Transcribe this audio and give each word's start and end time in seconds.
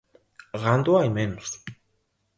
Gando 0.61 0.91
hai 0.97 1.09
menos. 1.17 1.49